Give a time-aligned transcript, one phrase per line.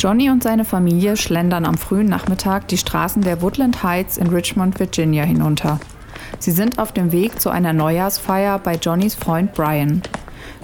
[0.00, 4.78] Johnny und seine Familie schlendern am frühen Nachmittag die Straßen der Woodland Heights in Richmond,
[4.80, 5.78] Virginia hinunter.
[6.38, 10.00] Sie sind auf dem Weg zu einer Neujahrsfeier bei Johnnys Freund Brian.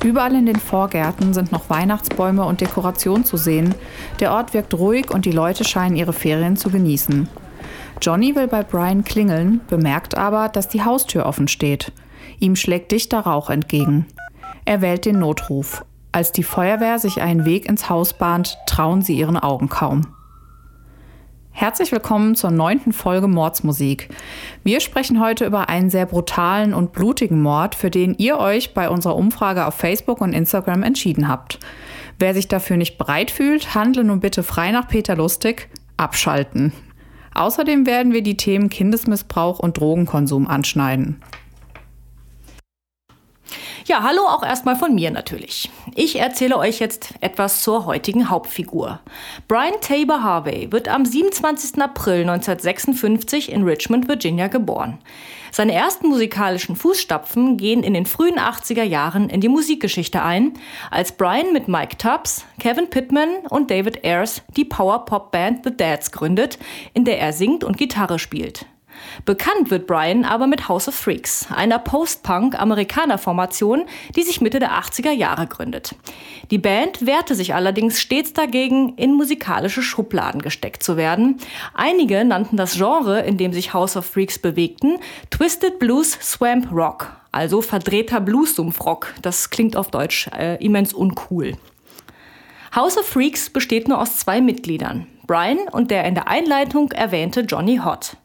[0.03, 3.75] Überall in den Vorgärten sind noch Weihnachtsbäume und Dekorationen zu sehen.
[4.21, 7.29] Der Ort wirkt ruhig und die Leute scheinen ihre Ferien zu genießen.
[8.01, 11.93] Johnny will bei Brian klingeln, bemerkt aber, dass die Haustür offen steht.
[12.41, 14.07] Ihm schlägt dichter Rauch entgegen.
[14.65, 15.85] Er wählt den Notruf.
[16.17, 20.07] Als die Feuerwehr sich einen Weg ins Haus bahnt, trauen sie ihren Augen kaum.
[21.51, 24.09] Herzlich willkommen zur neunten Folge Mordsmusik.
[24.65, 28.89] Wir sprechen heute über einen sehr brutalen und blutigen Mord, für den ihr euch bei
[28.89, 31.59] unserer Umfrage auf Facebook und Instagram entschieden habt.
[32.19, 36.73] Wer sich dafür nicht bereit fühlt, handle nun bitte frei nach Peter Lustig, abschalten.
[37.35, 41.21] Außerdem werden wir die Themen Kindesmissbrauch und Drogenkonsum anschneiden.
[43.89, 45.71] Ja, hallo auch erstmal von mir natürlich.
[45.95, 48.99] Ich erzähle euch jetzt etwas zur heutigen Hauptfigur.
[49.47, 51.81] Brian Tabor Harvey wird am 27.
[51.81, 54.99] April 1956 in Richmond, Virginia geboren.
[55.53, 60.55] Seine ersten musikalischen Fußstapfen gehen in den frühen 80er Jahren in die Musikgeschichte ein,
[60.91, 66.59] als Brian mit Mike Tubbs, Kevin Pittman und David Ayers die Power-Pop-Band The Dads gründet,
[66.93, 68.67] in der er singt und Gitarre spielt.
[69.25, 73.85] Bekannt wird Brian aber mit House of Freaks, einer Post-Punk-Amerikaner-Formation,
[74.15, 75.95] die sich Mitte der 80er Jahre gründet.
[76.51, 81.39] Die Band wehrte sich allerdings stets dagegen, in musikalische Schubladen gesteckt zu werden.
[81.75, 84.99] Einige nannten das Genre, in dem sich House of Freaks bewegten,
[85.31, 89.15] Twisted Blues Swamp Rock, also verdrehter Blues-Sumpfrock.
[89.23, 91.57] Das klingt auf Deutsch äh, immens uncool.
[92.75, 97.41] House of Freaks besteht nur aus zwei Mitgliedern, Brian und der in der Einleitung erwähnte
[97.41, 98.17] Johnny Hott.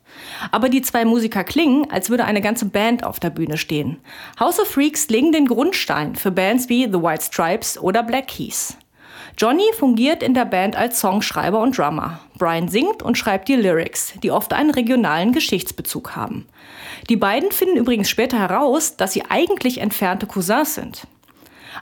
[0.52, 3.98] Aber die zwei Musiker klingen, als würde eine ganze Band auf der Bühne stehen.
[4.40, 8.78] House of Freaks legen den Grundstein für Bands wie The White Stripes oder Black Keys.
[9.38, 12.20] Johnny fungiert in der Band als Songschreiber und Drummer.
[12.38, 16.48] Brian singt und schreibt die Lyrics, die oft einen regionalen Geschichtsbezug haben.
[17.10, 21.08] Die beiden finden übrigens später heraus, dass sie eigentlich entfernte Cousins sind.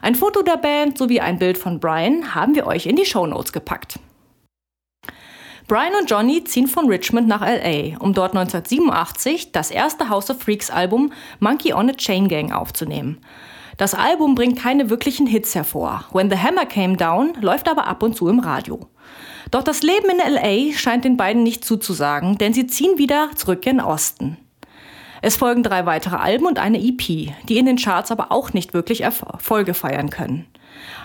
[0.02, 3.52] Ein Foto der Band sowie ein Bild von Brian haben wir euch in die Shownotes
[3.52, 3.98] gepackt.
[5.70, 10.40] Brian und Johnny ziehen von Richmond nach LA, um dort 1987 das erste House of
[10.40, 13.18] Freaks Album Monkey on a Chain Gang aufzunehmen.
[13.76, 16.06] Das Album bringt keine wirklichen Hits hervor.
[16.12, 18.88] When the Hammer Came Down läuft aber ab und zu im Radio.
[19.52, 23.64] Doch das Leben in LA scheint den beiden nicht zuzusagen, denn sie ziehen wieder zurück
[23.64, 24.38] in den Osten.
[25.22, 28.74] Es folgen drei weitere Alben und eine EP, die in den Charts aber auch nicht
[28.74, 30.46] wirklich Erfolge feiern können.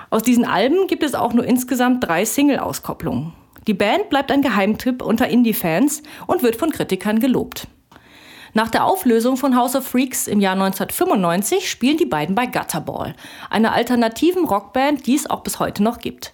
[0.10, 3.45] Aus diesen Alben gibt es auch nur insgesamt drei Single-Auskopplungen.
[3.68, 7.68] Die Band bleibt ein Geheimtipp unter Indie-Fans und wird von Kritikern gelobt.
[8.54, 13.16] Nach der Auflösung von House of Freaks im Jahr 1995 spielen die beiden bei Gutterball,
[13.50, 16.34] einer alternativen Rockband, die es auch bis heute noch gibt.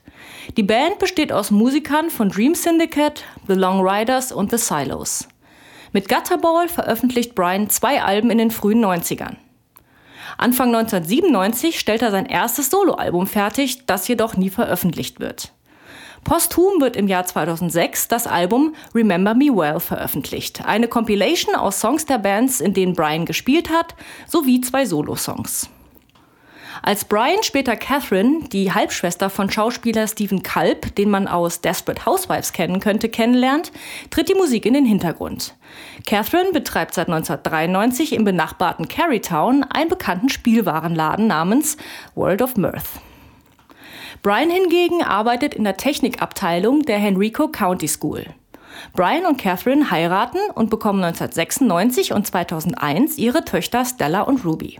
[0.56, 5.28] Die Band besteht aus Musikern von Dream Syndicate, The Long Riders und The Silos.
[5.94, 9.38] Mit Gutterball veröffentlicht Brian zwei Alben in den frühen 90ern.
[10.38, 15.54] Anfang 1997 stellt er sein erstes Soloalbum fertig, das jedoch nie veröffentlicht wird.
[16.24, 20.64] Posthum wird im Jahr 2006 das Album Remember Me Well veröffentlicht.
[20.66, 23.96] Eine Compilation aus Songs der Bands, in denen Brian gespielt hat,
[24.28, 25.70] sowie zwei Solo-Songs.
[26.84, 32.54] Als Brian später Catherine, die Halbschwester von Schauspieler Stephen Kalb, den man aus Desperate Housewives
[32.54, 33.72] kennen könnte, kennenlernt,
[34.10, 35.56] tritt die Musik in den Hintergrund.
[36.08, 41.78] Catherine betreibt seit 1993 im benachbarten Carytown einen bekannten Spielwarenladen namens
[42.16, 43.02] World of Mirth.
[44.22, 48.28] Brian hingegen arbeitet in der Technikabteilung der Henrico County School.
[48.94, 54.80] Brian und Catherine heiraten und bekommen 1996 und 2001 ihre Töchter Stella und Ruby.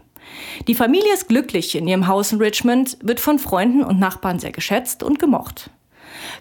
[0.68, 4.52] Die Familie ist glücklich in ihrem Haus in Richmond, wird von Freunden und Nachbarn sehr
[4.52, 5.72] geschätzt und gemocht.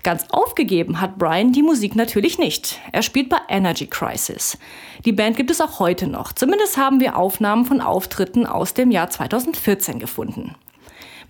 [0.02, 2.81] Ganz aufgegeben hat Brian die Musik natürlich nicht.
[2.93, 4.58] Er spielt bei Energy Crisis.
[5.06, 6.35] Die Band gibt es auch heute noch.
[6.35, 10.55] Zumindest haben wir Aufnahmen von Auftritten aus dem Jahr 2014 gefunden.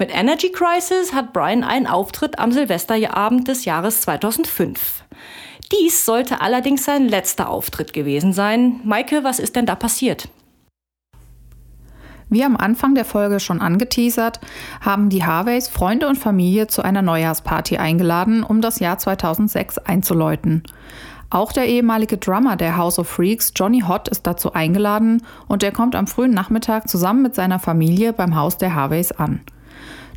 [0.01, 5.05] Mit Energy Crisis hat Brian einen Auftritt am Silvesterabend des Jahres 2005.
[5.73, 8.81] Dies sollte allerdings sein letzter Auftritt gewesen sein.
[8.83, 10.31] Maike, was ist denn da passiert?
[12.31, 14.41] Wie am Anfang der Folge schon angeteasert,
[14.81, 20.63] haben die Harveys Freunde und Familie zu einer Neujahrsparty eingeladen, um das Jahr 2006 einzuläuten.
[21.29, 25.73] Auch der ehemalige Drummer der House of Freaks, Johnny Hott, ist dazu eingeladen und er
[25.73, 29.43] kommt am frühen Nachmittag zusammen mit seiner Familie beim Haus der Harveys an.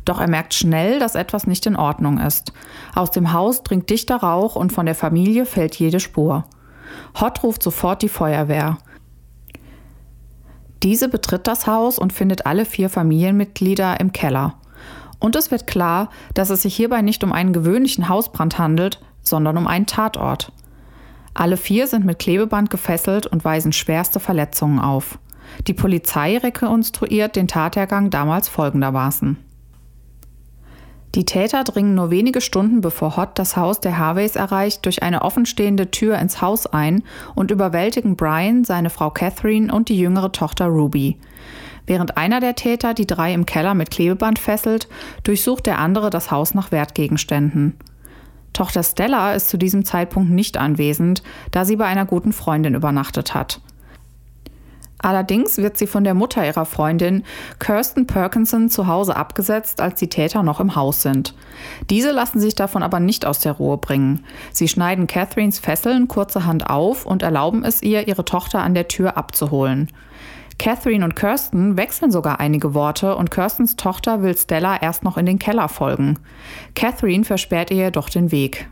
[0.04, 2.52] Doch er merkt schnell, dass etwas nicht in Ordnung ist.
[2.94, 6.44] Aus dem Haus dringt dichter Rauch und von der Familie fällt jede Spur.
[7.18, 8.78] Hott ruft sofort die Feuerwehr.
[10.82, 14.54] Diese betritt das Haus und findet alle vier Familienmitglieder im Keller.
[15.18, 19.56] Und es wird klar, dass es sich hierbei nicht um einen gewöhnlichen Hausbrand handelt, sondern
[19.56, 20.52] um einen Tatort.
[21.32, 25.18] Alle vier sind mit Klebeband gefesselt und weisen schwerste Verletzungen auf.
[25.66, 29.38] Die Polizei rekonstruiert den Tathergang damals folgendermaßen.
[31.14, 35.22] Die Täter dringen nur wenige Stunden bevor Hot das Haus der Harveys erreicht durch eine
[35.22, 37.04] offenstehende Tür ins Haus ein
[37.36, 41.16] und überwältigen Brian, seine Frau Catherine und die jüngere Tochter Ruby.
[41.86, 44.88] Während einer der Täter die drei im Keller mit Klebeband fesselt,
[45.22, 47.74] durchsucht der andere das Haus nach Wertgegenständen.
[48.52, 51.22] Tochter Stella ist zu diesem Zeitpunkt nicht anwesend,
[51.52, 53.60] da sie bei einer guten Freundin übernachtet hat.
[54.98, 57.24] Allerdings wird sie von der Mutter ihrer Freundin,
[57.58, 61.34] Kirsten Perkinson, zu Hause abgesetzt, als die Täter noch im Haus sind.
[61.90, 64.24] Diese lassen sich davon aber nicht aus der Ruhe bringen.
[64.52, 69.16] Sie schneiden Catherines Fesseln kurzerhand auf und erlauben es ihr, ihre Tochter an der Tür
[69.16, 69.88] abzuholen.
[70.58, 75.26] Catherine und Kirsten wechseln sogar einige Worte und Kirstens Tochter will Stella erst noch in
[75.26, 76.18] den Keller folgen.
[76.74, 78.68] Catherine versperrt ihr jedoch den Weg.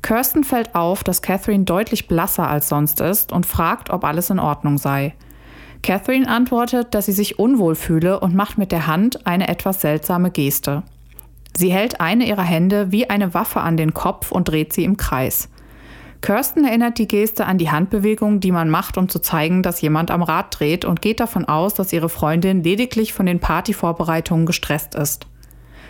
[0.00, 4.38] Kirsten fällt auf, dass Catherine deutlich blasser als sonst ist und fragt, ob alles in
[4.38, 5.14] Ordnung sei.
[5.82, 10.30] Catherine antwortet, dass sie sich unwohl fühle und macht mit der Hand eine etwas seltsame
[10.30, 10.82] Geste.
[11.56, 14.96] Sie hält eine ihrer Hände wie eine Waffe an den Kopf und dreht sie im
[14.96, 15.48] Kreis.
[16.20, 20.10] Kirsten erinnert die Geste an die Handbewegung, die man macht, um zu zeigen, dass jemand
[20.10, 24.94] am Rad dreht und geht davon aus, dass ihre Freundin lediglich von den Partyvorbereitungen gestresst
[24.94, 25.26] ist.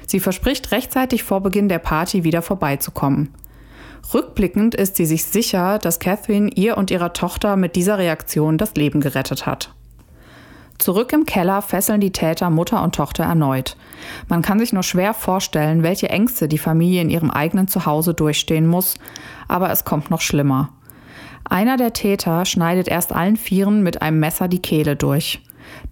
[0.07, 3.35] Sie verspricht rechtzeitig vor Beginn der Party wieder vorbeizukommen.
[4.15, 8.75] Rückblickend ist sie sich sicher, dass Catherine ihr und ihrer Tochter mit dieser Reaktion das
[8.75, 9.75] Leben gerettet hat.
[10.79, 13.77] Zurück im Keller fesseln die Täter Mutter und Tochter erneut.
[14.29, 18.67] Man kann sich nur schwer vorstellen, welche Ängste die Familie in ihrem eigenen Zuhause durchstehen
[18.67, 18.95] muss,
[19.49, 20.71] aber es kommt noch schlimmer.
[21.45, 25.43] Einer der Täter schneidet erst allen Vieren mit einem Messer die Kehle durch.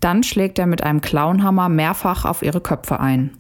[0.01, 3.37] Dann schlägt er mit einem Clownhammer mehrfach auf ihre Köpfe ein.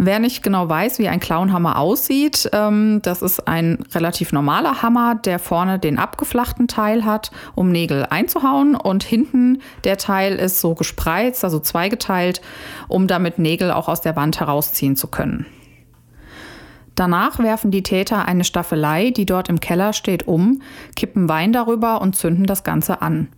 [0.00, 5.16] Wer nicht genau weiß, wie ein Clownhammer aussieht, ähm, das ist ein relativ normaler Hammer,
[5.16, 10.76] der vorne den abgeflachten Teil hat, um Nägel einzuhauen und hinten der Teil ist so
[10.76, 12.40] gespreizt, also zweigeteilt,
[12.86, 15.46] um damit Nägel auch aus der Wand herausziehen zu können.
[16.94, 20.62] Danach werfen die Täter eine Staffelei, die dort im Keller steht, um,
[20.94, 23.28] kippen Wein darüber und zünden das Ganze an.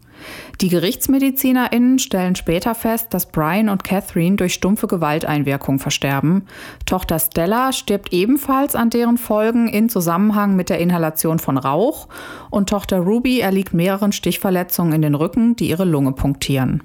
[0.61, 6.47] Die GerichtsmedizinerInnen stellen später fest, dass Brian und Catherine durch stumpfe Gewalteinwirkung versterben.
[6.87, 12.09] Tochter Stella stirbt ebenfalls an deren Folgen in Zusammenhang mit der Inhalation von Rauch
[12.51, 16.83] und Tochter Ruby erliegt mehreren Stichverletzungen in den Rücken, die ihre Lunge punktieren.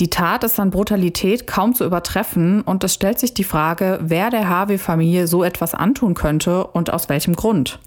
[0.00, 4.30] Die Tat ist an Brutalität kaum zu übertreffen und es stellt sich die Frage, wer
[4.30, 7.80] der Harvey-Familie so etwas antun könnte und aus welchem Grund.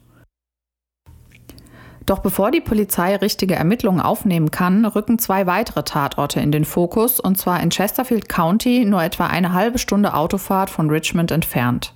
[2.05, 7.19] Doch bevor die Polizei richtige Ermittlungen aufnehmen kann, rücken zwei weitere Tatorte in den Fokus,
[7.19, 11.94] und zwar in Chesterfield County, nur etwa eine halbe Stunde Autofahrt von Richmond entfernt.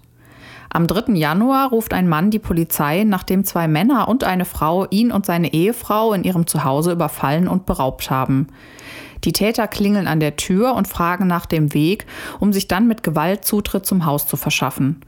[0.70, 1.14] Am 3.
[1.14, 5.54] Januar ruft ein Mann die Polizei, nachdem zwei Männer und eine Frau ihn und seine
[5.54, 8.48] Ehefrau in ihrem Zuhause überfallen und beraubt haben.
[9.24, 12.06] Die Täter klingeln an der Tür und fragen nach dem Weg,
[12.40, 15.02] um sich dann mit Gewalt Zutritt zum Haus zu verschaffen.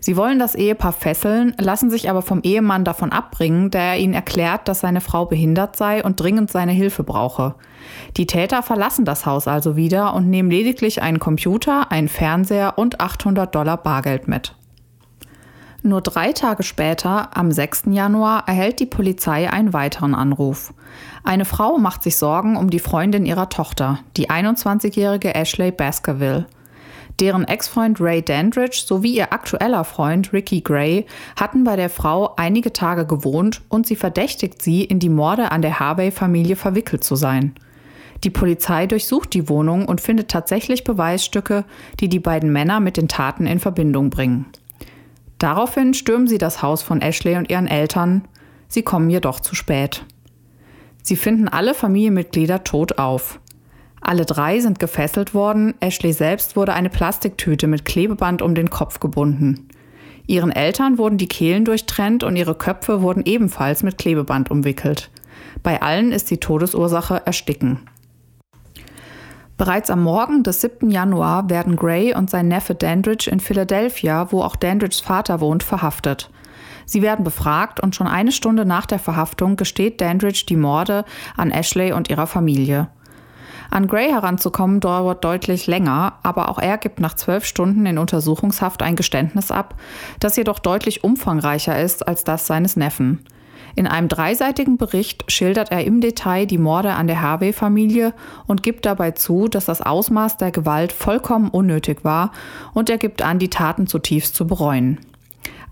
[0.00, 4.14] Sie wollen das Ehepaar fesseln, lassen sich aber vom Ehemann davon abbringen, da er ihnen
[4.14, 7.54] erklärt, dass seine Frau behindert sei und dringend seine Hilfe brauche.
[8.16, 13.00] Die Täter verlassen das Haus also wieder und nehmen lediglich einen Computer, einen Fernseher und
[13.00, 14.54] 800 Dollar Bargeld mit.
[15.82, 17.84] Nur drei Tage später, am 6.
[17.86, 20.74] Januar, erhält die Polizei einen weiteren Anruf.
[21.24, 26.46] Eine Frau macht sich Sorgen um die Freundin ihrer Tochter, die 21-jährige Ashley Baskerville.
[27.20, 31.04] Deren Ex-Freund Ray Dandridge sowie ihr aktueller Freund Ricky Gray
[31.36, 35.60] hatten bei der Frau einige Tage gewohnt und sie verdächtigt sie, in die Morde an
[35.60, 37.54] der Harvey-Familie verwickelt zu sein.
[38.24, 41.64] Die Polizei durchsucht die Wohnung und findet tatsächlich Beweisstücke,
[42.00, 44.46] die die beiden Männer mit den Taten in Verbindung bringen.
[45.38, 48.28] Daraufhin stürmen sie das Haus von Ashley und ihren Eltern.
[48.68, 50.04] Sie kommen jedoch zu spät.
[51.02, 53.40] Sie finden alle Familienmitglieder tot auf.
[54.00, 59.00] Alle drei sind gefesselt worden, Ashley selbst wurde eine Plastiktüte mit Klebeband um den Kopf
[59.00, 59.68] gebunden.
[60.26, 65.10] Ihren Eltern wurden die Kehlen durchtrennt und ihre Köpfe wurden ebenfalls mit Klebeband umwickelt.
[65.62, 67.80] Bei allen ist die Todesursache Ersticken.
[69.56, 70.90] Bereits am Morgen des 7.
[70.90, 76.30] Januar werden Gray und sein Neffe Dandridge in Philadelphia, wo auch Dandridges Vater wohnt, verhaftet.
[76.86, 81.04] Sie werden befragt und schon eine Stunde nach der Verhaftung gesteht Dandridge die Morde
[81.36, 82.88] an Ashley und ihrer Familie.
[83.70, 88.82] An Gray heranzukommen dauert deutlich länger, aber auch er gibt nach zwölf Stunden in Untersuchungshaft
[88.82, 89.76] ein Geständnis ab,
[90.18, 93.20] das jedoch deutlich umfangreicher ist als das seines Neffen.
[93.76, 98.12] In einem dreiseitigen Bericht schildert er im Detail die Morde an der Harvey-Familie
[98.48, 102.32] und gibt dabei zu, dass das Ausmaß der Gewalt vollkommen unnötig war
[102.74, 104.98] und er gibt an, die Taten zutiefst zu bereuen.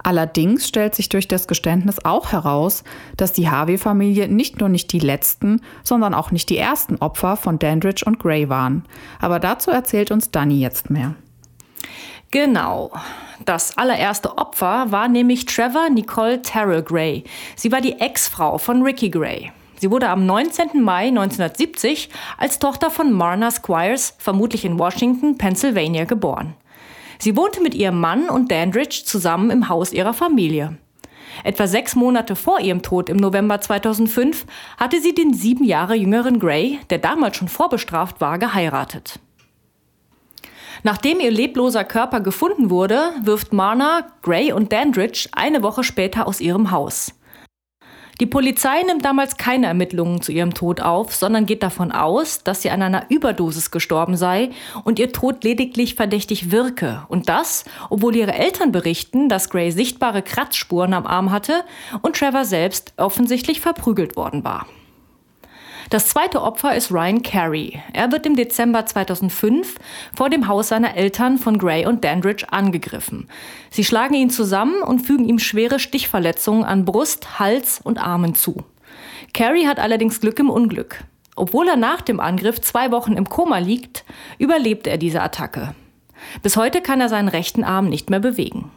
[0.03, 2.85] Allerdings stellt sich durch das Geständnis auch heraus,
[3.17, 7.59] dass die Harvey-Familie nicht nur nicht die letzten, sondern auch nicht die ersten Opfer von
[7.59, 8.85] Dandridge und Gray waren.
[9.21, 11.15] Aber dazu erzählt uns Danny jetzt mehr.
[12.31, 12.93] Genau.
[13.45, 17.25] Das allererste Opfer war nämlich Trevor Nicole Terrell Gray.
[17.57, 19.51] Sie war die Ex-Frau von Ricky Gray.
[19.81, 20.83] Sie wurde am 19.
[20.83, 26.55] Mai 1970 als Tochter von Marna Squires, vermutlich in Washington, Pennsylvania, geboren.
[27.21, 30.79] Sie wohnte mit ihrem Mann und Dandridge zusammen im Haus ihrer Familie.
[31.45, 34.47] Etwa sechs Monate vor ihrem Tod im November 2005
[34.77, 39.21] hatte sie den sieben Jahre jüngeren Gray, der damals schon vorbestraft war, geheiratet.
[40.85, 46.41] Nachdem ihr lebloser Körper gefunden wurde, wirft Marna Gray und Dandridge eine Woche später aus
[46.41, 47.13] ihrem Haus.
[48.21, 52.63] Die Polizei nimmt damals keine Ermittlungen zu ihrem Tod auf, sondern geht davon aus, dass
[52.63, 54.51] sie an einer Überdosis gestorben sei
[54.83, 57.05] und ihr Tod lediglich verdächtig wirke.
[57.09, 61.65] Und das, obwohl ihre Eltern berichten, dass Gray sichtbare Kratzspuren am Arm hatte
[62.03, 64.67] und Trevor selbst offensichtlich verprügelt worden war.
[65.91, 67.81] Das zweite Opfer ist Ryan Carey.
[67.95, 69.77] Er wird im Dezember 2005
[70.15, 73.27] vor dem Haus seiner Eltern von Gray und Dandridge angegriffen.
[73.71, 78.65] Sie schlagen ihn zusammen und fügen ihm schwere Stichverletzungen an Brust, Hals und Armen zu.
[79.33, 81.05] Carey hat allerdings Glück im Unglück.
[81.37, 84.05] Obwohl er nach dem Angriff zwei Wochen im Koma liegt,
[84.39, 85.75] überlebt er diese Attacke.
[86.43, 88.71] Bis heute kann er seinen rechten Arm nicht mehr bewegen.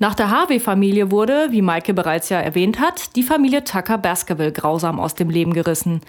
[0.00, 5.00] Nach der Harvey-Familie wurde, wie Maike bereits ja erwähnt hat, die Familie Tucker Baskerville grausam
[5.00, 6.02] aus dem Leben gerissen.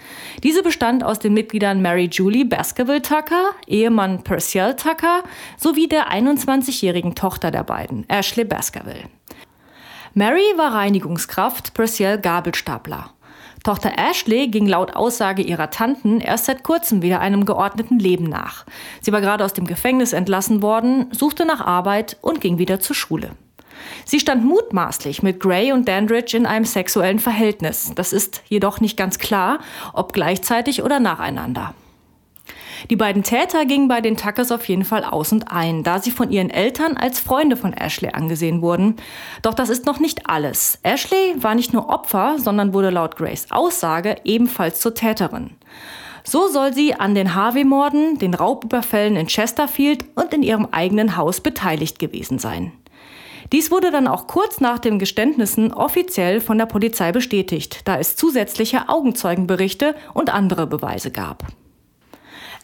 [0.44, 5.24] Diese bestand aus den Mitgliedern Mary Julie Baskerville Tucker, Ehemann Percival Tucker
[5.56, 9.08] sowie der 21-jährigen Tochter der beiden, Ashley Baskerville.
[10.14, 13.10] Mary war Reinigungskraft, Percival Gabelstapler.
[13.64, 18.64] Tochter Ashley ging laut Aussage ihrer Tanten erst seit kurzem wieder einem geordneten Leben nach.
[19.00, 22.94] Sie war gerade aus dem Gefängnis entlassen worden, suchte nach Arbeit und ging wieder zur
[22.94, 23.32] Schule.
[24.04, 27.92] Sie stand mutmaßlich mit Gray und Dandridge in einem sexuellen Verhältnis.
[27.94, 29.60] Das ist jedoch nicht ganz klar,
[29.92, 31.74] ob gleichzeitig oder nacheinander.
[32.88, 36.10] Die beiden Täter gingen bei den Tuckers auf jeden Fall aus und ein, da sie
[36.10, 38.96] von ihren Eltern als Freunde von Ashley angesehen wurden.
[39.42, 40.78] Doch das ist noch nicht alles.
[40.82, 45.50] Ashley war nicht nur Opfer, sondern wurde laut Grays Aussage ebenfalls zur Täterin.
[46.24, 51.40] So soll sie an den Harvey-Morden, den Raubüberfällen in Chesterfield und in ihrem eigenen Haus
[51.40, 52.72] beteiligt gewesen sein.
[53.52, 58.14] Dies wurde dann auch kurz nach den Geständnissen offiziell von der Polizei bestätigt, da es
[58.14, 61.44] zusätzliche Augenzeugenberichte und andere Beweise gab.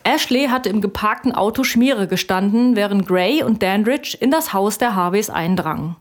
[0.04, 4.94] Ashley hatte im geparkten Auto Schmiere gestanden, während Gray und Dandridge in das Haus der
[4.94, 5.96] Harveys eindrangen.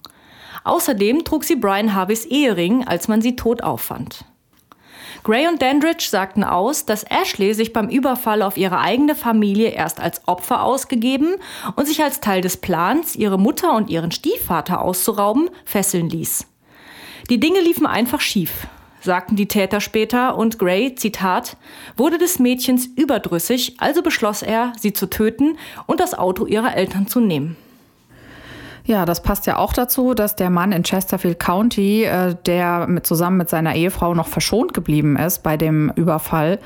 [0.63, 4.25] Außerdem trug sie Brian Harveys Ehering, als man sie tot auffand.
[5.25, 10.00] Gray und Dandridge sagten aus, dass Ashley sich beim Überfall auf ihre eigene Familie erst
[10.00, 11.38] als Opfer ausgegeben
[11.75, 16.46] und sich als Teil des Plans, ihre Mutter und ihren Stiefvater auszurauben, fesseln ließ.
[17.32, 18.67] Die Dinge liefen einfach schief,
[19.01, 21.58] sagten die Täter später und Gray, Zitat,
[21.98, 27.08] wurde des Mädchens überdrüssig, also beschloss er, sie zu töten und das Auto ihrer Eltern
[27.08, 27.58] zu nehmen.
[28.88, 33.08] Ja, das passt ja auch dazu, dass der Mann in Chesterfield County, äh, der mit,
[33.08, 36.60] zusammen mit seiner Ehefrau noch verschont geblieben ist bei dem Überfall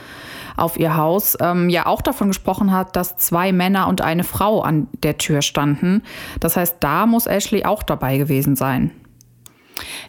[0.57, 4.61] auf ihr Haus, ähm, ja auch davon gesprochen hat, dass zwei Männer und eine Frau
[4.61, 6.03] an der Tür standen.
[6.41, 8.91] Das heißt, da muss Ashley auch dabei gewesen sein.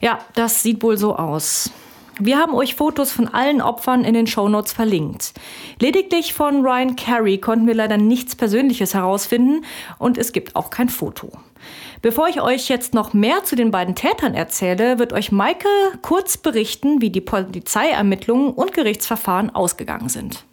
[0.00, 1.71] Ja, das sieht wohl so aus.
[2.19, 5.33] Wir haben euch Fotos von allen Opfern in den Shownotes verlinkt.
[5.79, 9.64] Lediglich von Ryan Carey konnten wir leider nichts Persönliches herausfinden
[9.99, 11.31] und es gibt auch kein Foto.
[12.02, 15.69] Bevor ich euch jetzt noch mehr zu den beiden Tätern erzähle, wird euch Maike
[16.02, 20.45] kurz berichten, wie die Polizeiermittlungen und Gerichtsverfahren ausgegangen sind.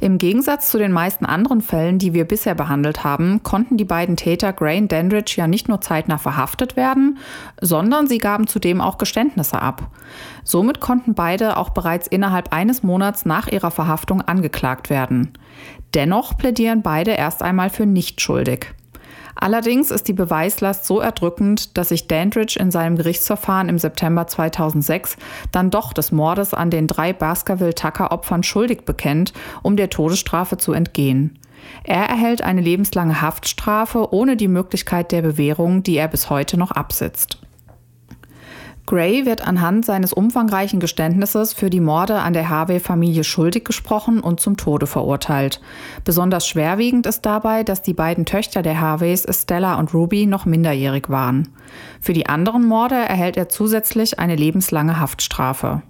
[0.00, 4.16] Im Gegensatz zu den meisten anderen Fällen, die wir bisher behandelt haben, konnten die beiden
[4.16, 7.18] Täter Gray und Dandridge ja nicht nur zeitnah verhaftet werden,
[7.60, 9.90] sondern sie gaben zudem auch Geständnisse ab.
[10.42, 15.34] Somit konnten beide auch bereits innerhalb eines Monats nach ihrer Verhaftung angeklagt werden.
[15.92, 18.72] Dennoch plädieren beide erst einmal für nicht schuldig.
[19.34, 25.16] Allerdings ist die Beweislast so erdrückend, dass sich Dandridge in seinem Gerichtsverfahren im September 2006
[25.52, 29.32] dann doch des Mordes an den drei Baskerville-Tucker-Opfern schuldig bekennt,
[29.62, 31.38] um der Todesstrafe zu entgehen.
[31.84, 36.70] Er erhält eine lebenslange Haftstrafe ohne die Möglichkeit der Bewährung, die er bis heute noch
[36.70, 37.38] absitzt.
[38.90, 44.40] Gray wird anhand seines umfangreichen Geständnisses für die Morde an der Harvey-Familie schuldig gesprochen und
[44.40, 45.60] zum Tode verurteilt.
[46.02, 51.08] Besonders schwerwiegend ist dabei, dass die beiden Töchter der Harveys, Stella und Ruby, noch minderjährig
[51.08, 51.50] waren.
[52.00, 55.82] Für die anderen Morde erhält er zusätzlich eine lebenslange Haftstrafe.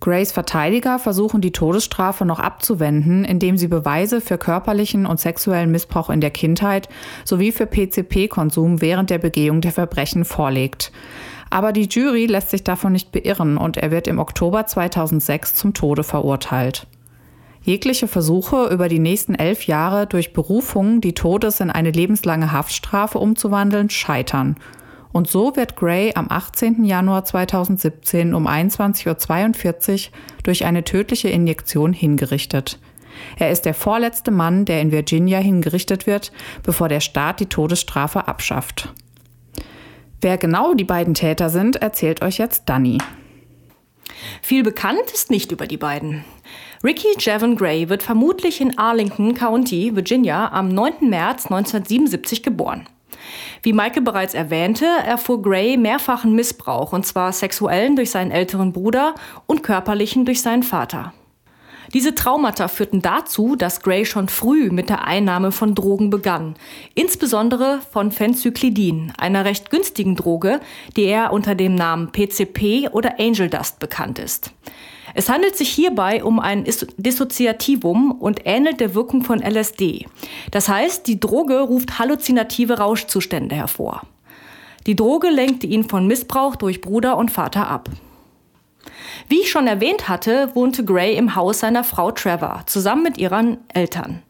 [0.00, 6.10] Grays Verteidiger versuchen die Todesstrafe noch abzuwenden, indem sie Beweise für körperlichen und sexuellen Missbrauch
[6.10, 6.88] in der Kindheit
[7.24, 10.90] sowie für PCP-Konsum während der Begehung der Verbrechen vorlegt.
[11.54, 15.72] Aber die Jury lässt sich davon nicht beirren und er wird im Oktober 2006 zum
[15.72, 16.88] Tode verurteilt.
[17.62, 23.20] Jegliche Versuche, über die nächsten elf Jahre durch Berufung die Todes in eine lebenslange Haftstrafe
[23.20, 24.56] umzuwandeln, scheitern.
[25.12, 26.84] Und so wird Gray am 18.
[26.84, 32.80] Januar 2017 um 21.42 Uhr durch eine tödliche Injektion hingerichtet.
[33.38, 36.32] Er ist der vorletzte Mann, der in Virginia hingerichtet wird,
[36.64, 38.92] bevor der Staat die Todesstrafe abschafft.
[40.24, 42.96] Wer genau die beiden Täter sind, erzählt euch jetzt Danny.
[44.40, 46.24] Viel bekannt ist nicht über die beiden.
[46.82, 51.10] Ricky Javon Gray wird vermutlich in Arlington County, Virginia, am 9.
[51.10, 52.88] März 1977 geboren.
[53.62, 59.14] Wie Michael bereits erwähnte, erfuhr Gray mehrfachen Missbrauch, und zwar sexuellen durch seinen älteren Bruder
[59.44, 61.12] und körperlichen durch seinen Vater.
[61.92, 66.54] Diese Traumata führten dazu, dass Gray schon früh mit der Einnahme von Drogen begann,
[66.94, 70.60] insbesondere von Phencyclidin, einer recht günstigen Droge,
[70.96, 74.52] die er unter dem Namen PCP oder Angel Dust bekannt ist.
[75.16, 76.64] Es handelt sich hierbei um ein
[76.96, 80.06] Dissoziativum und ähnelt der Wirkung von LSD.
[80.50, 84.02] Das heißt, die Droge ruft halluzinative Rauschzustände hervor.
[84.86, 87.88] Die Droge lenkte ihn von Missbrauch durch Bruder und Vater ab.
[89.28, 93.58] Wie ich schon erwähnt hatte, wohnte Gray im Haus seiner Frau Trevor zusammen mit ihren
[93.68, 94.22] Eltern.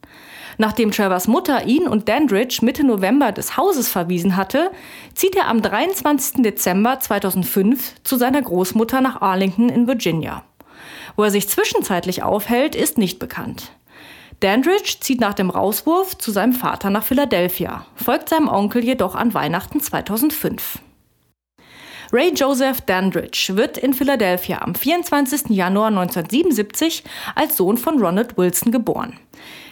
[0.57, 4.71] Nachdem Trevors Mutter ihn und Dandridge Mitte November des Hauses verwiesen hatte,
[5.13, 6.43] zieht er am 23.
[6.43, 10.43] Dezember 2005 zu seiner Großmutter nach Arlington in Virginia.
[11.15, 13.71] Wo er sich zwischenzeitlich aufhält, ist nicht bekannt.
[14.41, 19.33] Dandridge zieht nach dem Rauswurf zu seinem Vater nach Philadelphia, folgt seinem Onkel jedoch an
[19.33, 20.79] Weihnachten 2005.
[22.17, 25.49] Ray Joseph Dandridge wird in Philadelphia am 24.
[25.49, 27.03] Januar 1977
[27.35, 29.19] als Sohn von Ronald Wilson geboren.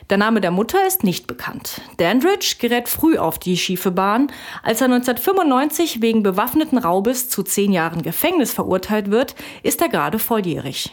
[0.09, 1.79] Der Name der Mutter ist nicht bekannt.
[1.95, 4.27] Dandridge gerät früh auf die schiefe Bahn.
[4.61, 10.19] Als er 1995 wegen bewaffneten Raubes zu zehn Jahren Gefängnis verurteilt wird, ist er gerade
[10.19, 10.91] volljährig.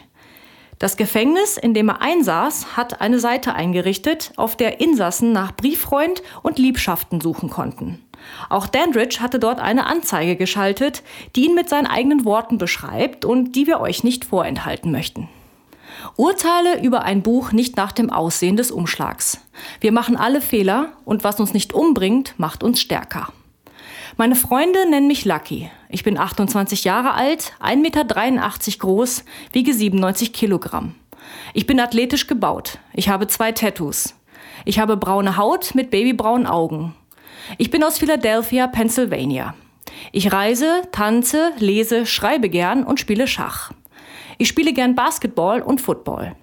[0.79, 6.23] Das Gefängnis, in dem er einsaß, hat eine Seite eingerichtet, auf der Insassen nach Brieffreund
[6.45, 8.05] und Liebschaften suchen konnten.
[8.49, 11.03] Auch Dandridge hatte dort eine Anzeige geschaltet,
[11.37, 15.29] die ihn mit seinen eigenen Worten beschreibt und die wir euch nicht vorenthalten möchten.
[16.17, 19.41] Urteile über ein Buch nicht nach dem Aussehen des Umschlags.
[19.81, 23.29] Wir machen alle Fehler und was uns nicht umbringt, macht uns stärker.
[24.17, 25.71] Meine Freunde nennen mich Lucky.
[25.89, 28.05] Ich bin 28 Jahre alt, 1,83 Meter
[28.79, 30.95] groß, wiege 97 Kilogramm.
[31.55, 32.79] Ich bin athletisch gebaut.
[32.93, 34.15] Ich habe zwei Tattoos.
[34.65, 36.95] Ich habe braune Haut mit babybraunen Augen.
[37.59, 39.55] Ich bin aus Philadelphia, Pennsylvania.
[40.13, 43.73] Ich reise, tanze, lese, schreibe gern und spiele Schach.
[44.39, 46.35] Ich spiele gern Basketball und Football.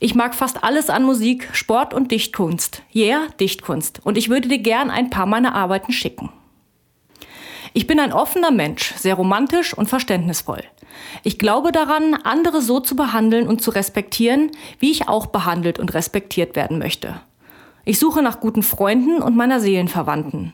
[0.00, 2.82] Ich mag fast alles an Musik, Sport und Dichtkunst.
[2.94, 4.00] Yeah, Dichtkunst.
[4.04, 6.30] Und ich würde dir gern ein paar meiner Arbeiten schicken.
[7.74, 10.62] Ich bin ein offener Mensch, sehr romantisch und verständnisvoll.
[11.22, 15.92] Ich glaube daran, andere so zu behandeln und zu respektieren, wie ich auch behandelt und
[15.94, 17.20] respektiert werden möchte.
[17.88, 20.52] Ich suche nach guten Freunden und meiner Seelenverwandten.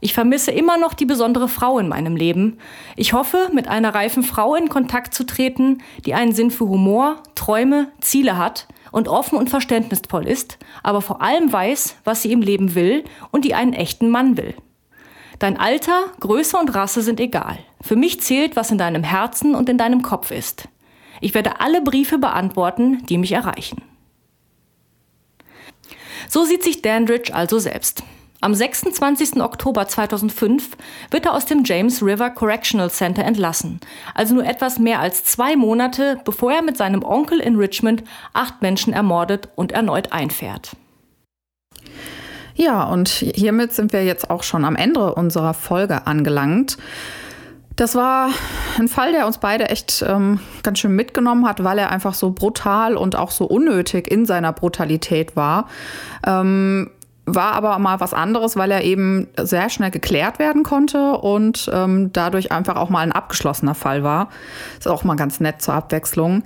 [0.00, 2.58] Ich vermisse immer noch die besondere Frau in meinem Leben.
[2.94, 7.16] Ich hoffe, mit einer reifen Frau in Kontakt zu treten, die einen Sinn für Humor,
[7.34, 12.42] Träume, Ziele hat und offen und verständnisvoll ist, aber vor allem weiß, was sie im
[12.42, 14.54] Leben will und die einen echten Mann will.
[15.40, 17.58] Dein Alter, Größe und Rasse sind egal.
[17.80, 20.68] Für mich zählt, was in deinem Herzen und in deinem Kopf ist.
[21.20, 23.82] Ich werde alle Briefe beantworten, die mich erreichen.
[26.28, 28.02] So sieht sich Dandridge also selbst.
[28.40, 29.40] Am 26.
[29.40, 30.76] Oktober 2005
[31.10, 33.80] wird er aus dem James River Correctional Center entlassen,
[34.14, 38.62] also nur etwas mehr als zwei Monate, bevor er mit seinem Onkel in Richmond acht
[38.62, 40.76] Menschen ermordet und erneut einfährt.
[42.54, 46.78] Ja, und hiermit sind wir jetzt auch schon am Ende unserer Folge angelangt.
[47.78, 48.30] Das war
[48.76, 52.32] ein Fall, der uns beide echt ähm, ganz schön mitgenommen hat, weil er einfach so
[52.32, 55.68] brutal und auch so unnötig in seiner Brutalität war.
[56.26, 56.90] Ähm,
[57.24, 62.12] war aber mal was anderes, weil er eben sehr schnell geklärt werden konnte und ähm,
[62.12, 64.30] dadurch einfach auch mal ein abgeschlossener Fall war.
[64.76, 66.42] Ist auch mal ganz nett zur Abwechslung.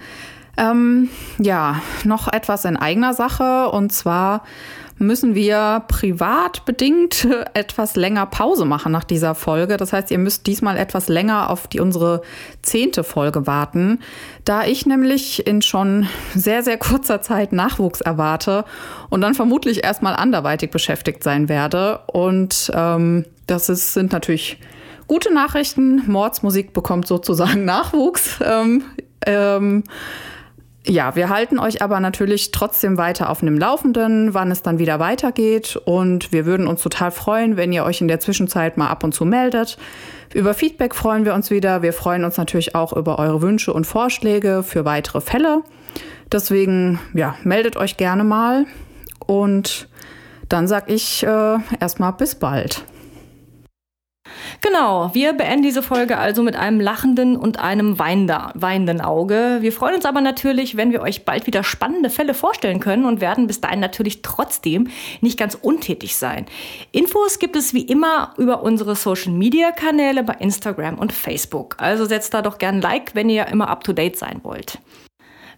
[0.59, 4.42] Ähm, ja, noch etwas in eigener Sache und zwar
[5.03, 9.77] müssen wir privat bedingt etwas länger Pause machen nach dieser Folge.
[9.77, 12.23] Das heißt, ihr müsst diesmal etwas länger auf die unsere
[12.62, 14.01] zehnte Folge warten,
[14.45, 18.65] da ich nämlich in schon sehr, sehr kurzer Zeit Nachwuchs erwarte
[19.11, 22.01] und dann vermutlich erstmal anderweitig beschäftigt sein werde.
[22.07, 24.59] Und ähm, das ist, sind natürlich
[25.07, 26.03] gute Nachrichten.
[26.07, 28.38] Mordsmusik bekommt sozusagen Nachwuchs.
[28.45, 28.85] Ähm,
[29.27, 29.85] ähm,
[30.85, 34.99] Ja, wir halten euch aber natürlich trotzdem weiter auf dem Laufenden, wann es dann wieder
[34.99, 35.77] weitergeht.
[35.77, 39.14] Und wir würden uns total freuen, wenn ihr euch in der Zwischenzeit mal ab und
[39.14, 39.79] zu meldet.
[40.35, 41.83] Über Feedback freuen wir uns wieder.
[41.83, 45.62] Wir freuen uns natürlich auch über eure Wünsche und Vorschläge für weitere Fälle.
[46.33, 48.66] Deswegen, ja, meldet euch gerne mal.
[49.25, 49.88] Und
[50.49, 52.85] dann sag ich äh, erstmal bis bald.
[54.64, 59.59] Genau, wir beenden diese Folge also mit einem lachenden und einem weinenden Auge.
[59.61, 63.20] Wir freuen uns aber natürlich, wenn wir euch bald wieder spannende Fälle vorstellen können und
[63.20, 64.87] werden bis dahin natürlich trotzdem
[65.20, 66.46] nicht ganz untätig sein.
[66.92, 71.75] Infos gibt es wie immer über unsere Social Media Kanäle bei Instagram und Facebook.
[71.79, 74.79] Also setzt da doch gern Like, wenn ihr immer up to date sein wollt.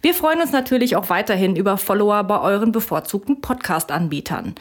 [0.04, 4.54] Wir freuen uns natürlich auch weiterhin über Follower bei euren bevorzugten Podcast-Anbietern.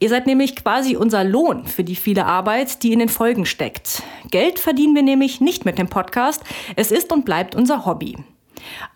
[0.00, 4.02] Ihr seid nämlich quasi unser Lohn für die viele Arbeit, die in den Folgen steckt.
[4.32, 6.42] Geld verdienen wir nämlich nicht mit dem Podcast.
[6.74, 8.16] Es ist und bleibt unser Hobby.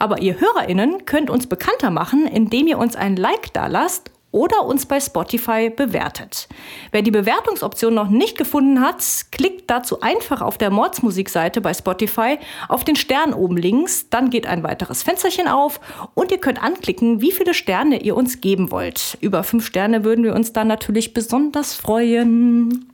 [0.01, 4.65] Aber ihr HörerInnen könnt uns bekannter machen, indem ihr uns ein Like da lasst oder
[4.65, 6.49] uns bei Spotify bewertet.
[6.91, 12.39] Wer die Bewertungsoption noch nicht gefunden hat, klickt dazu einfach auf der Mordsmusikseite bei Spotify
[12.69, 15.81] auf den Stern oben links, dann geht ein weiteres Fensterchen auf
[16.15, 19.17] und ihr könnt anklicken, wie viele Sterne ihr uns geben wollt.
[19.21, 22.92] Über fünf Sterne würden wir uns dann natürlich besonders freuen.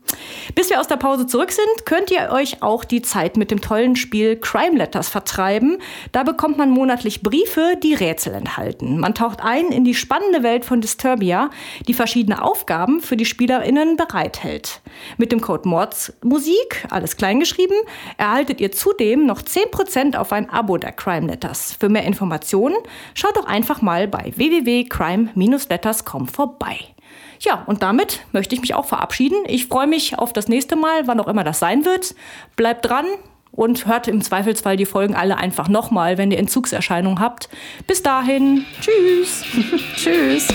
[0.54, 3.60] Bis wir aus der Pause zurück sind, könnt ihr euch auch die Zeit mit dem
[3.60, 5.78] tollen Spiel Crime Letters vertreiben.
[6.12, 8.98] Da bekommt man monatlich Briefe, die Rätsel enthalten.
[8.98, 11.50] Man taucht ein in die spannende Welt von Disturbia,
[11.86, 14.80] die verschiedene Aufgaben für die SpielerInnen bereithält.
[15.16, 17.76] Mit dem Code Mords Musik, alles kleingeschrieben,
[18.16, 21.76] erhaltet ihr zudem noch 10% auf ein Abo der Crime Letters.
[21.78, 22.76] Für mehr Informationen
[23.14, 26.78] schaut doch einfach mal bei www.crime-letters.com vorbei.
[27.40, 29.38] Ja, und damit möchte ich mich auch verabschieden.
[29.46, 32.14] Ich freue mich auf das nächste Mal, wann auch immer das sein wird.
[32.56, 33.06] Bleibt dran
[33.52, 37.48] und hört im Zweifelsfall die Folgen alle einfach nochmal, wenn ihr Entzugserscheinungen habt.
[37.86, 39.44] Bis dahin, tschüss.
[39.96, 40.48] tschüss.